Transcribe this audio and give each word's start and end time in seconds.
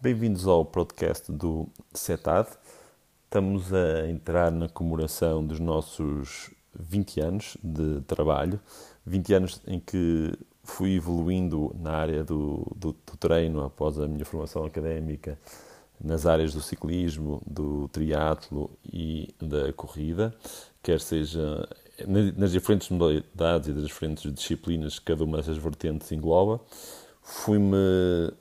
Bem-vindos 0.00 0.46
ao 0.46 0.64
podcast 0.64 1.32
do 1.32 1.66
CETAD. 1.92 2.50
Estamos 3.24 3.74
a 3.74 4.08
entrar 4.08 4.52
na 4.52 4.68
comemoração 4.68 5.44
dos 5.44 5.58
nossos 5.58 6.54
20 6.72 7.20
anos 7.20 7.56
de 7.64 8.00
trabalho, 8.02 8.60
20 9.04 9.34
anos 9.34 9.60
em 9.66 9.80
que 9.80 10.38
fui 10.62 10.94
evoluindo 10.94 11.74
na 11.80 11.94
área 11.94 12.22
do, 12.22 12.64
do, 12.76 12.92
do 12.92 13.16
treino 13.18 13.60
após 13.64 13.98
a 13.98 14.06
minha 14.06 14.24
formação 14.24 14.64
académica 14.64 15.36
nas 16.00 16.26
áreas 16.26 16.54
do 16.54 16.60
ciclismo, 16.60 17.42
do 17.44 17.88
triatlo 17.88 18.70
e 18.84 19.34
da 19.42 19.72
corrida, 19.72 20.32
quer 20.80 21.00
seja 21.00 21.68
nas 22.36 22.52
diferentes 22.52 22.88
modalidades 22.88 23.68
e 23.68 23.72
das 23.72 23.88
diferentes 23.88 24.32
disciplinas 24.32 25.00
que 25.00 25.06
cada 25.06 25.24
uma 25.24 25.38
dessas 25.38 25.56
vertentes 25.56 26.12
engloba. 26.12 26.60
Fui-me 27.20 28.32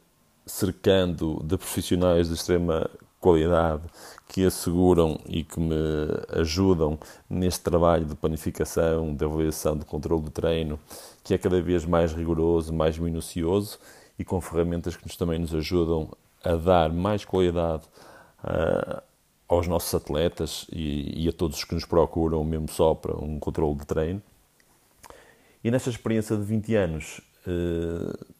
cercando 0.47 1.41
de 1.43 1.57
profissionais 1.57 2.29
de 2.29 2.33
extrema 2.33 2.89
qualidade 3.19 3.83
que 4.27 4.45
asseguram 4.45 5.19
e 5.27 5.43
que 5.43 5.59
me 5.59 5.75
ajudam 6.29 6.97
neste 7.29 7.61
trabalho 7.61 8.05
de 8.05 8.15
planificação, 8.15 9.13
de 9.13 9.25
avaliação, 9.25 9.77
de 9.77 9.85
controle 9.85 10.23
do 10.23 10.31
treino, 10.31 10.79
que 11.23 11.33
é 11.33 11.37
cada 11.37 11.61
vez 11.61 11.85
mais 11.85 12.13
rigoroso, 12.13 12.73
mais 12.73 12.97
minucioso 12.97 13.79
e 14.17 14.23
com 14.23 14.39
ferramentas 14.41 14.95
que 14.95 15.05
nos, 15.05 15.15
também 15.15 15.39
nos 15.39 15.53
ajudam 15.53 16.09
a 16.43 16.55
dar 16.55 16.91
mais 16.91 17.25
qualidade 17.25 17.83
uh, 18.43 19.01
aos 19.47 19.67
nossos 19.67 19.93
atletas 19.93 20.65
e, 20.71 21.25
e, 21.25 21.29
a 21.29 21.33
todos 21.33 21.57
os 21.57 21.63
que 21.63 21.73
nos 21.73 21.85
procuram, 21.85 22.43
mesmo 22.43 22.69
só 22.69 22.93
para 22.93 23.15
um 23.15 23.39
controle 23.39 23.75
de 23.75 23.85
treino. 23.85 24.21
E 25.63 25.71
nesta 25.71 25.89
experiência 25.89 26.35
de 26.35 26.43
20 26.43 26.75
anos, 26.75 27.21
uh, 27.47 28.36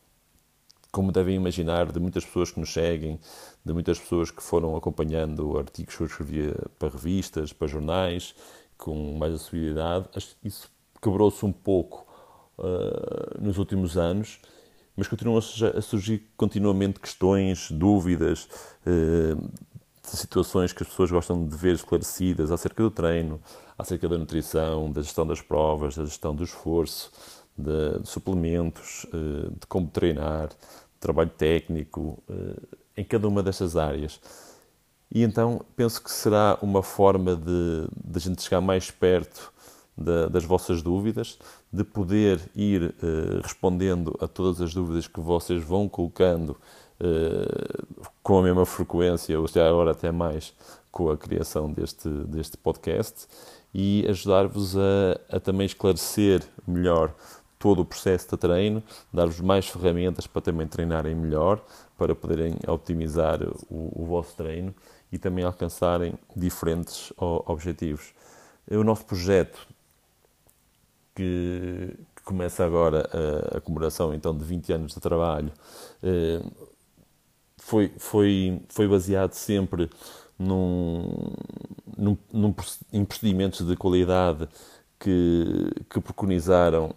como 0.92 1.12
devem 1.12 1.36
imaginar, 1.36 1.92
de 1.92 2.00
muitas 2.00 2.26
pessoas 2.26 2.52
que 2.52 2.60
nos 2.60 2.72
seguem, 2.72 3.20
de 3.64 3.74
muitas 3.74 4.00
pessoas 4.00 4.32
que 4.32 4.42
foram 4.42 4.76
acompanhando 4.76 5.58
artigos 5.58 5.96
que 5.96 6.04
eu 6.04 6.08
escrevia 6.08 6.56
para 6.80 6.90
revistas, 6.90 7.54
para 7.54 7.68
jornais, 7.68 8.36
com 8.78 9.18
mais 9.18 9.34
acessibilidade. 9.34 10.08
Isso 10.44 10.72
quebrou-se 11.02 11.46
um 11.46 11.52
pouco 11.52 12.08
uh, 12.58 13.42
nos 13.42 13.58
últimos 13.58 13.98
anos, 13.98 14.40
mas 14.96 15.08
continuam 15.08 15.38
a 15.38 15.82
surgir 15.82 16.30
continuamente 16.36 17.00
questões, 17.00 17.70
dúvidas, 17.70 18.48
uh, 18.86 19.52
situações 20.02 20.72
que 20.72 20.84
as 20.84 20.90
pessoas 20.90 21.12
gostam 21.12 21.46
de 21.46 21.56
ver 21.56 21.76
esclarecidas 21.76 22.52
acerca 22.52 22.82
do 22.82 22.90
treino, 22.90 23.42
acerca 23.78 24.08
da 24.08 24.18
nutrição, 24.18 24.92
da 24.92 25.02
gestão 25.02 25.28
das 25.28 25.42
provas, 25.42 25.96
da 25.96 26.06
gestão 26.06 26.34
do 26.34 26.44
esforço, 26.44 27.12
de, 27.58 28.00
de 28.00 28.08
suplementos, 28.08 29.06
uh, 29.06 29.52
de 29.52 29.68
como 29.68 29.88
treinar, 29.88 30.50
trabalho 31.00 31.30
técnico, 31.30 32.18
eh, 32.28 32.78
em 32.98 33.04
cada 33.04 33.28
uma 33.28 33.44
destas 33.44 33.78
áreas. 33.78 34.20
E 35.14 35.22
então 35.22 35.62
penso 35.76 36.04
que 36.04 36.12
será 36.12 36.58
uma 36.60 36.82
forma 36.82 37.36
de, 37.36 37.88
de 38.04 38.18
a 38.18 38.20
gente 38.20 38.42
chegar 38.42 38.62
mais 38.62 38.90
perto 38.90 39.54
da, 39.96 40.28
das 40.28 40.44
vossas 40.44 40.82
dúvidas, 40.82 41.38
de 41.72 41.84
poder 41.84 42.42
ir 42.56 42.84
uh, 42.84 43.42
respondendo 43.44 44.18
a 44.20 44.28
todas 44.28 44.60
as 44.60 44.74
dúvidas 44.74 45.08
que 45.08 45.20
vocês 45.20 45.64
vão 45.64 45.88
colocando 45.88 46.58
com 48.24 48.40
a 48.40 48.42
mesma 48.42 48.66
frequência, 48.66 49.40
ou 49.40 49.48
seja, 49.48 49.70
agora 49.70 49.92
até 49.92 50.12
mais, 50.12 50.52
com 50.92 51.12
a 51.12 51.16
criação 51.16 51.72
deste, 51.72 52.10
deste 52.10 52.58
podcast 52.58 53.28
e 53.72 54.04
ajudar-vos 54.10 54.76
a, 54.76 55.20
a 55.30 55.40
também 55.40 55.68
esclarecer 55.68 56.42
melhor 56.68 57.14
todo 57.60 57.82
o 57.82 57.86
processo 57.86 58.30
de 58.30 58.38
treino, 58.38 58.84
dar-vos 59.12 59.40
mais 59.40 59.68
ferramentas 59.68 60.28
para 60.28 60.42
também 60.42 60.68
treinarem 60.68 61.16
melhor, 61.16 61.64
para 61.98 62.14
poderem 62.14 62.56
optimizar 62.68 63.42
o, 63.70 64.02
o 64.02 64.06
vosso 64.06 64.36
treino 64.36 64.74
e 65.12 65.18
também 65.18 65.44
alcançarem 65.44 66.14
diferentes 66.36 67.12
objetivos. 67.18 68.14
O 68.70 68.84
nosso 68.84 69.06
projeto, 69.06 69.68
que, 71.16 71.96
que 72.16 72.22
começa 72.24 72.64
agora 72.66 73.10
a, 73.12 73.58
a, 73.58 73.62
comemoração 73.62 74.14
então 74.14 74.38
de 74.38 74.44
20 74.44 74.74
anos 74.74 74.94
de 74.94 75.00
trabalho, 75.00 75.52
eh, 76.04 76.42
foi, 77.58 77.92
foi, 77.98 78.62
foi 78.70 78.88
baseado 78.88 79.34
sempre 79.34 79.90
num, 80.38 81.34
num, 81.98 82.18
num, 82.32 82.54
em 82.94 83.04
procedimentos 83.04 83.66
de 83.66 83.76
qualidade 83.76 84.48
que, 85.00 85.72
que 85.90 86.00
preconizaram 86.00 86.94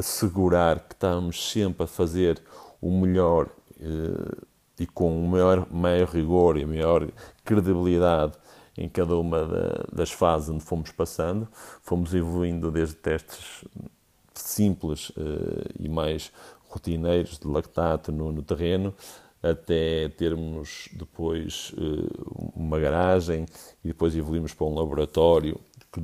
assegurar 0.00 0.80
que 0.80 0.94
estamos 0.94 1.50
sempre 1.50 1.84
a 1.84 1.86
fazer 1.86 2.42
o 2.80 2.90
melhor 2.90 3.48
eh, 3.80 4.46
e 4.80 4.86
com 4.86 5.24
o 5.24 5.28
maior, 5.28 5.66
maior 5.70 6.08
rigor 6.08 6.56
e 6.56 6.64
maior 6.64 7.06
credibilidade 7.44 8.32
em 8.76 8.88
cada 8.88 9.16
uma 9.16 9.46
da, 9.46 9.84
das 9.92 10.10
fases 10.10 10.48
onde 10.48 10.64
fomos 10.64 10.90
passando. 10.90 11.46
Fomos 11.82 12.14
evoluindo 12.14 12.70
desde 12.70 12.96
testes 12.96 13.64
simples 14.34 15.12
eh, 15.16 15.72
e 15.78 15.88
mais 15.88 16.32
rotineiros 16.68 17.38
de 17.38 17.46
lactato 17.46 18.10
no, 18.10 18.32
no 18.32 18.42
terreno 18.42 18.94
até 19.42 20.08
termos 20.10 20.88
depois 20.92 21.72
eh, 21.76 22.52
uma 22.54 22.78
garagem 22.78 23.46
e 23.84 23.88
depois 23.88 24.14
evoluímos 24.14 24.52
para 24.52 24.66
um 24.66 24.74
laboratório 24.74 25.58
que 25.92 26.00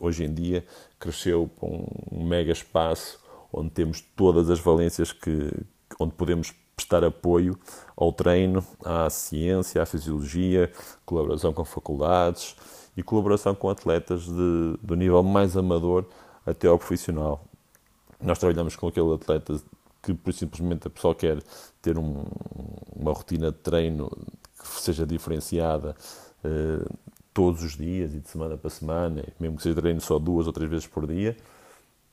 hoje 0.00 0.24
em 0.24 0.32
dia 0.32 0.64
cresceu 0.98 1.50
para 1.58 1.68
um 1.68 2.24
mega 2.24 2.52
espaço 2.52 3.18
onde 3.52 3.70
temos 3.70 4.00
todas 4.16 4.50
as 4.50 4.58
valências 4.58 5.12
que, 5.12 5.50
onde 5.98 6.12
podemos 6.14 6.52
prestar 6.74 7.04
apoio 7.04 7.56
ao 7.96 8.12
treino, 8.12 8.64
à 8.84 9.08
ciência, 9.08 9.80
à 9.80 9.86
fisiologia, 9.86 10.72
colaboração 11.06 11.52
com 11.52 11.64
faculdades 11.64 12.56
e 12.96 13.02
colaboração 13.02 13.54
com 13.54 13.68
atletas 13.68 14.24
de, 14.24 14.76
do 14.82 14.96
nível 14.96 15.22
mais 15.22 15.56
amador 15.56 16.04
até 16.44 16.66
ao 16.66 16.78
profissional. 16.78 17.44
Nós 18.20 18.38
trabalhamos 18.38 18.74
com 18.76 18.88
aquele 18.88 19.14
atleta 19.14 19.60
que 20.02 20.32
simplesmente 20.32 20.86
a 20.86 20.90
pessoa 20.90 21.14
quer 21.14 21.42
ter 21.80 21.96
um, 21.96 22.24
uma 22.94 23.12
rotina 23.12 23.50
de 23.50 23.58
treino 23.58 24.10
que 24.58 24.80
seja 24.80 25.06
diferenciada 25.06 25.94
eh, 26.42 26.84
todos 27.34 27.64
os 27.64 27.76
dias 27.76 28.14
e 28.14 28.20
de 28.20 28.28
semana 28.28 28.56
para 28.56 28.70
semana, 28.70 29.24
mesmo 29.40 29.56
que 29.56 29.64
seja 29.64 29.74
treino 29.74 30.00
só 30.00 30.18
duas 30.20 30.46
ou 30.46 30.52
três 30.52 30.70
vezes 30.70 30.86
por 30.86 31.04
dia, 31.04 31.36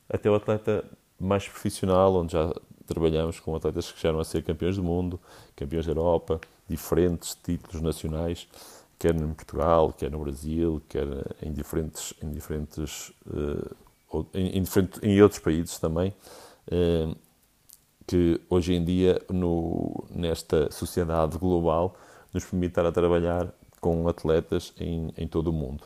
até 0.08 0.28
o 0.28 0.34
atleta 0.34 0.84
mais 1.18 1.48
profissional, 1.48 2.14
onde 2.16 2.32
já 2.32 2.52
trabalhamos 2.86 3.38
com 3.38 3.54
atletas 3.54 3.90
que 3.90 4.00
chegaram 4.00 4.18
a 4.18 4.24
ser 4.24 4.42
campeões 4.42 4.76
do 4.76 4.82
mundo, 4.82 5.18
campeões 5.54 5.86
da 5.86 5.92
Europa, 5.92 6.40
diferentes 6.68 7.36
títulos 7.40 7.80
nacionais, 7.80 8.48
quer 8.98 9.14
em 9.14 9.32
Portugal, 9.32 9.92
quer 9.92 10.10
no 10.10 10.18
Brasil, 10.18 10.82
quer 10.88 11.06
em 11.40 11.52
diferentes, 11.52 12.12
em 12.20 12.30
diferentes, 12.30 13.12
uh, 13.26 14.26
em, 14.34 14.60
diferentes, 14.60 15.00
em 15.02 15.22
outros 15.22 15.40
países 15.40 15.78
também, 15.78 16.12
uh, 16.68 17.16
que 18.06 18.40
hoje 18.50 18.74
em 18.74 18.84
dia 18.84 19.22
no, 19.30 20.04
nesta 20.10 20.70
sociedade 20.72 21.38
global 21.38 21.96
nos 22.34 22.44
permite 22.44 22.72
estar 22.72 22.86
a 22.86 22.92
trabalhar 22.92 23.52
com 23.82 24.08
atletas 24.08 24.72
em, 24.78 25.12
em 25.18 25.26
todo 25.26 25.48
o 25.48 25.52
mundo. 25.52 25.82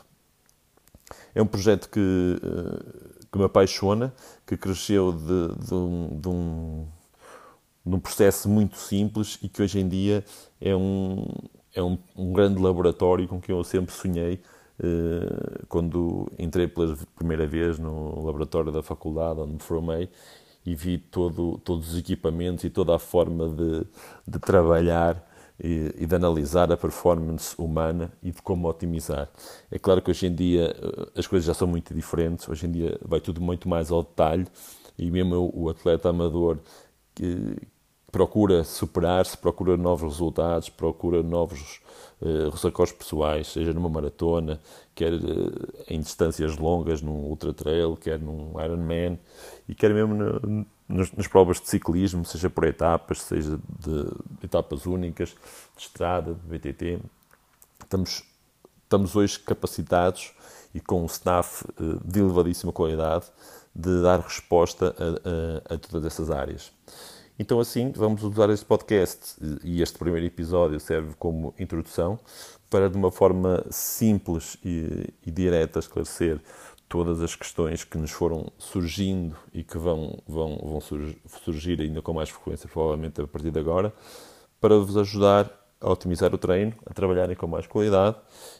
É 1.33 1.41
um 1.41 1.47
projeto 1.47 1.89
que, 1.89 1.99
eh, 1.99 3.25
que 3.31 3.39
me 3.39 3.43
apaixona, 3.43 4.13
que 4.45 4.55
cresceu 4.55 5.11
de, 5.11 5.65
de, 5.65 5.73
um, 5.73 6.19
de, 6.21 6.29
um, 6.29 6.87
de 7.83 7.95
um 7.95 7.99
processo 7.99 8.47
muito 8.47 8.77
simples 8.77 9.39
e 9.41 9.49
que 9.49 9.63
hoje 9.63 9.79
em 9.79 9.89
dia 9.89 10.23
é 10.61 10.75
um, 10.75 11.25
é 11.73 11.81
um, 11.81 11.97
um 12.15 12.31
grande 12.31 12.61
laboratório 12.61 13.27
com 13.27 13.41
que 13.41 13.51
eu 13.51 13.63
sempre 13.63 13.91
sonhei 13.91 14.43
eh, 14.79 15.63
quando 15.67 16.31
entrei 16.37 16.67
pela 16.67 16.95
primeira 17.15 17.47
vez 17.47 17.79
no 17.79 18.23
laboratório 18.23 18.71
da 18.71 18.83
faculdade 18.83 19.39
onde 19.39 19.53
me 19.53 19.59
formei 19.59 20.07
e 20.63 20.75
vi 20.75 20.99
todo, 20.99 21.57
todos 21.63 21.93
os 21.93 21.97
equipamentos 21.97 22.63
e 22.63 22.69
toda 22.69 22.95
a 22.95 22.99
forma 22.99 23.49
de, 23.49 23.87
de 24.27 24.39
trabalhar 24.39 25.26
e, 25.63 25.93
e, 25.97 26.05
de 26.05 26.15
analisar 26.15 26.71
a 26.71 26.77
performance 26.77 27.55
humana 27.57 28.11
e 28.21 28.31
de 28.31 28.41
como 28.41 28.67
otimizar. 28.69 29.29
É 29.71 29.79
claro 29.79 30.01
que 30.01 30.11
hoje 30.11 30.27
em 30.27 30.33
dia 30.35 30.75
eh, 30.77 31.19
as 31.19 31.25
coisas 31.25 31.45
já 31.45 31.53
são 31.53 31.67
muito 31.67 31.93
diferentes, 31.93 32.47
hoje 32.47 32.67
em 32.67 32.71
dia 32.71 32.97
vai 33.03 33.19
tudo 33.19 33.41
muito 33.41 33.67
mais 33.67 33.91
ao 33.91 34.03
detalhe 34.03 34.45
e 34.97 35.09
mesmo 35.09 35.51
o 35.53 35.69
atleta 35.69 36.09
amador 36.09 36.59
que 37.15 37.57
procura 38.11 38.63
superar-se, 38.63 39.37
procura 39.37 39.75
novos 39.75 40.13
resultados, 40.13 40.69
procura 40.69 41.21
novos 41.21 41.81
uh, 42.21 42.49
recordes 42.63 42.95
pessoais, 42.95 43.47
seja 43.47 43.73
numa 43.73 43.89
maratona, 43.89 44.59
quer 44.95 45.13
uh, 45.13 45.73
em 45.89 45.99
distâncias 45.99 46.57
longas, 46.57 47.01
num 47.01 47.25
ultra 47.25 47.53
trail, 47.53 47.95
quer 47.97 48.19
num 48.19 48.53
Ironman 48.63 49.19
e 49.67 49.75
quer 49.75 49.93
mesmo 49.93 50.15
no, 50.15 50.65
nas, 50.87 51.11
nas, 51.11 51.27
provas 51.27 51.59
de 51.59 51.69
ciclismo, 51.69 52.25
seja 52.25 52.49
por 52.49 52.63
etapas, 52.65 53.21
seja 53.21 53.59
de 53.79 54.45
etapas 54.45 54.85
únicas, 54.85 55.29
de 55.75 55.83
estrada, 55.83 56.33
de 56.33 56.57
BTT. 56.57 56.99
Estamos, 57.81 58.23
estamos 58.83 59.15
hoje 59.15 59.39
capacitados 59.39 60.33
e 60.73 60.79
com 60.79 61.01
um 61.01 61.05
staff 61.05 61.65
uh, 61.79 61.99
de 62.03 62.19
elevadíssima 62.19 62.71
qualidade 62.71 63.25
de 63.75 64.01
dar 64.01 64.19
resposta 64.19 64.95
a, 64.97 65.71
a, 65.71 65.75
a, 65.75 65.77
todas 65.77 66.05
essas 66.05 66.31
áreas. 66.31 66.71
Então, 67.39 67.59
assim, 67.59 67.91
vamos 67.95 68.23
usar 68.23 68.49
este 68.49 68.65
podcast 68.65 69.35
e 69.63 69.81
este 69.81 69.99
primeiro 69.99 70.25
episódio 70.25 70.79
serve 70.79 71.13
como 71.19 71.53
introdução 71.59 72.19
para, 72.67 72.89
de 72.89 72.97
uma 72.97 73.11
forma 73.11 73.63
simples 73.69 74.57
e, 74.65 75.13
e 75.23 75.29
direta, 75.29 75.77
esclarecer 75.77 76.41
todas 76.87 77.21
as 77.21 77.35
questões 77.35 77.83
que 77.83 77.97
nos 77.97 78.11
foram 78.11 78.51
surgindo 78.57 79.35
e 79.53 79.63
que 79.63 79.77
vão, 79.77 80.17
vão, 80.27 80.57
vão 80.57 80.79
surgir 81.43 81.81
ainda 81.81 82.01
com 82.01 82.13
mais 82.13 82.29
frequência, 82.29 82.69
provavelmente 82.69 83.21
a 83.21 83.27
partir 83.27 83.51
de 83.51 83.59
agora, 83.59 83.93
para 84.59 84.77
vos 84.77 84.97
ajudar 84.97 85.51
a 85.79 85.91
otimizar 85.91 86.33
o 86.33 86.37
treino, 86.37 86.73
a 86.85 86.93
trabalharem 86.93 87.35
com 87.35 87.47
mais 87.47 87.67
qualidade 87.67 88.17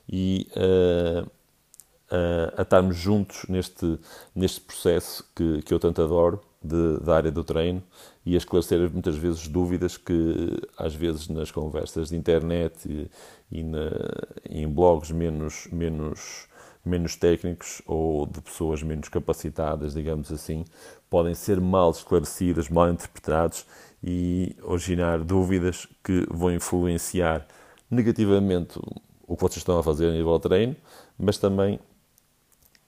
e 0.07 0.47
uh, 0.55 1.29
a, 2.09 2.59
a 2.59 2.61
estarmos 2.61 2.95
juntos 2.95 3.45
neste, 3.49 3.99
neste 4.35 4.61
processo 4.61 5.25
que, 5.35 5.61
que 5.63 5.73
eu 5.73 5.79
tanto 5.79 6.01
adoro 6.01 6.41
de, 6.61 6.99
da 6.99 7.15
área 7.15 7.31
do 7.31 7.43
treino 7.43 7.81
e 8.25 8.35
a 8.35 8.37
esclarecer 8.37 8.91
muitas 8.91 9.15
vezes 9.15 9.47
dúvidas 9.47 9.97
que 9.97 10.57
às 10.77 10.93
vezes 10.93 11.27
nas 11.27 11.51
conversas 11.51 12.09
de 12.09 12.15
internet 12.15 12.87
e, 12.89 13.09
e 13.59 13.63
na, 13.63 13.89
em 14.49 14.67
blogs 14.67 15.11
menos, 15.11 15.67
menos, 15.71 16.47
menos 16.87 17.15
técnicos 17.15 17.81
ou 17.85 18.25
de 18.25 18.41
pessoas 18.41 18.81
menos 18.81 19.09
capacitadas, 19.09 19.93
digamos 19.93 20.31
assim, 20.31 20.65
podem 21.09 21.33
ser 21.33 21.59
mal 21.61 21.91
esclarecidas, 21.91 22.69
mal 22.69 22.89
interpretadas 22.89 23.65
e 24.03 24.55
originar 24.63 25.23
dúvidas 25.23 25.87
que 26.03 26.25
vão 26.29 26.51
influenciar 26.51 27.45
negativamente 27.89 28.79
o 29.27 29.35
que 29.35 29.41
vocês 29.41 29.57
estão 29.57 29.77
a 29.77 29.83
fazer 29.83 30.09
a 30.09 30.13
nível 30.13 30.37
de 30.37 30.43
treino, 30.43 30.75
mas 31.17 31.37
também 31.37 31.79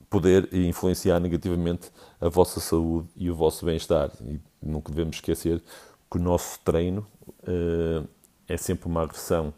poder 0.09 0.51
influenciar 0.53 1.19
negativamente 1.19 1.91
a 2.19 2.29
vossa 2.29 2.59
saúde 2.59 3.07
e 3.15 3.29
o 3.29 3.35
vosso 3.35 3.65
bem-estar. 3.65 4.11
E 4.21 4.39
nunca 4.61 4.91
devemos 4.91 5.17
esquecer 5.17 5.61
que 6.09 6.17
o 6.17 6.21
nosso 6.21 6.59
treino 6.61 7.05
uh, 7.43 8.07
é 8.47 8.57
sempre 8.57 8.87
uma 8.87 9.03
agressão 9.03 9.53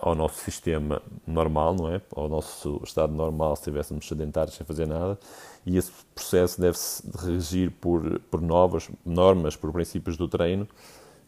ao 0.00 0.14
nosso 0.14 0.42
sistema 0.42 1.02
normal, 1.26 1.74
não 1.74 1.92
é? 1.92 2.00
Ao 2.14 2.28
nosso 2.28 2.80
estado 2.82 3.12
normal, 3.12 3.56
se 3.56 3.62
estivéssemos 3.62 4.08
sedentários 4.08 4.56
sem 4.56 4.66
fazer 4.66 4.86
nada. 4.86 5.18
E 5.66 5.76
esse 5.76 5.90
processo 6.14 6.60
deve-se 6.60 7.02
regir 7.26 7.70
por, 7.70 8.20
por 8.30 8.40
novas 8.40 8.88
normas, 9.04 9.56
por 9.56 9.72
princípios 9.72 10.16
do 10.16 10.28
treino, 10.28 10.66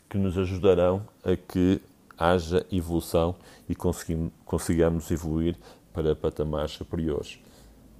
que 0.09 0.17
nos 0.17 0.39
ajudarão 0.39 1.03
a 1.25 1.37
que 1.37 1.81
haja 2.17 2.65
evolução 2.73 3.35
e 3.69 3.75
consigamos 4.45 5.11
evoluir 5.11 5.57
para 5.93 6.17
patamares 6.17 6.73
superiores 6.73 7.39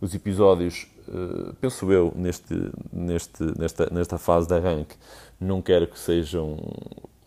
os 0.01 0.15
episódios, 0.15 0.87
uh, 1.09 1.55
penso 1.61 1.91
eu, 1.93 2.13
neste, 2.15 2.55
neste, 2.93 3.43
nesta, 3.59 3.89
nesta 3.91 4.19
fase 4.19 4.47
de 4.47 4.55
arranque, 4.55 4.97
não 5.41 5.61
quero 5.61 5.87
que 5.87 5.99
sejam 5.99 6.57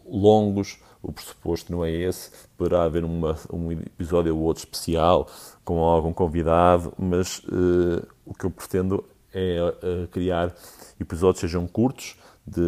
longos, 0.06 0.80
o 1.02 1.12
pressuposto 1.12 1.72
não 1.72 1.84
é 1.84 1.92
esse. 1.92 2.32
Poderá 2.58 2.84
haver 2.84 3.04
uma, 3.04 3.38
um 3.52 3.72
episódio 3.72 4.36
ou 4.36 4.44
outro 4.44 4.64
especial 4.64 5.28
com 5.64 5.80
algum 5.80 6.14
convidado, 6.14 6.94
mas 6.98 7.40
uh, 7.40 8.06
o 8.26 8.34
que 8.34 8.46
eu 8.46 8.52
pretendo 8.52 9.04
é 9.34 9.62
uh, 9.62 10.08
criar 10.10 10.54
episódios 11.00 11.42
que 11.42 11.48
sejam 11.48 11.68
curtos, 11.68 12.18
de, 12.46 12.62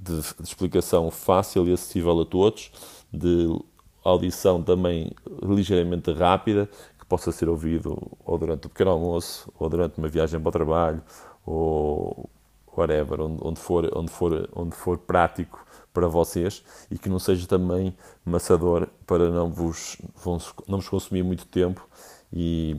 de, 0.00 0.20
de, 0.20 0.42
explicação 0.42 1.10
fácil 1.10 1.68
e 1.68 1.72
acessível 1.72 2.20
a 2.20 2.24
todos, 2.24 2.72
de 3.12 3.46
audição 4.02 4.62
também 4.62 5.12
ligeiramente 5.42 6.10
rápida, 6.12 6.68
possa 7.08 7.32
ser 7.32 7.48
ouvido 7.48 7.98
ou 8.24 8.38
durante 8.38 8.66
o 8.66 8.68
pequeno 8.68 8.90
almoço, 8.90 9.50
ou 9.58 9.68
durante 9.68 9.98
uma 9.98 10.08
viagem 10.08 10.38
para 10.38 10.48
o 10.48 10.52
trabalho, 10.52 11.02
ou 11.44 12.28
whatever, 12.76 13.20
onde, 13.20 13.38
onde, 13.42 13.60
for, 13.60 13.90
onde, 13.96 14.12
for, 14.12 14.48
onde 14.54 14.76
for 14.76 14.98
prático 14.98 15.64
para 15.98 16.06
vocês 16.06 16.62
e 16.88 16.96
que 16.96 17.08
não 17.08 17.18
seja 17.18 17.44
também 17.48 17.92
maçador 18.24 18.86
para 19.04 19.28
não 19.30 19.50
vos, 19.50 19.98
não 20.68 20.78
vos 20.78 20.88
consumir 20.88 21.24
muito 21.24 21.44
tempo 21.44 21.88
e, 22.32 22.76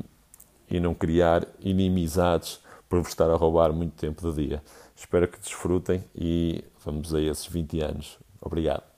e 0.69 0.79
não 0.79 0.93
criar 0.93 1.45
inimizades 1.59 2.61
por 2.87 2.99
vos 2.99 3.09
estar 3.09 3.29
a 3.29 3.35
roubar 3.35 3.73
muito 3.73 3.91
tempo 3.95 4.21
do 4.21 4.31
dia. 4.31 4.63
Espero 4.95 5.27
que 5.27 5.37
desfrutem 5.37 6.01
e 6.15 6.63
vamos 6.85 7.13
a 7.13 7.19
esses 7.19 7.45
20 7.45 7.81
anos. 7.81 8.17
Obrigado. 8.41 8.88